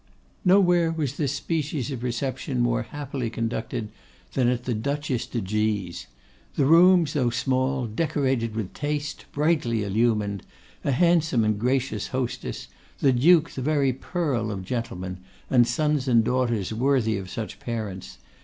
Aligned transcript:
Nowhere 0.43 0.91
was 0.91 1.15
this 1.15 1.31
species 1.33 1.91
of 1.91 2.01
reception 2.01 2.59
more 2.59 2.81
happily 2.81 3.29
conducted 3.29 3.89
than 4.33 4.47
at 4.47 4.63
the 4.63 4.73
Duchess 4.73 5.27
de 5.27 5.41
G 5.41 5.85
t's. 5.89 6.07
The 6.55 6.65
rooms, 6.65 7.13
though 7.13 7.29
small, 7.29 7.85
decorated 7.85 8.55
with 8.55 8.73
taste, 8.73 9.25
brightly 9.31 9.83
illumined; 9.83 10.41
a 10.83 10.89
handsome 10.91 11.43
and 11.43 11.59
gracious 11.59 12.07
hostess, 12.07 12.67
the 12.97 13.13
Duke 13.13 13.51
the 13.51 13.61
very 13.61 13.93
pearl 13.93 14.49
of 14.49 14.65
gentlemen, 14.65 15.19
and 15.51 15.67
sons 15.67 16.07
and 16.07 16.23
daughters 16.23 16.73
worthy 16.73 17.15
of 17.19 17.29
such 17.29 17.59
parents. 17.59 18.17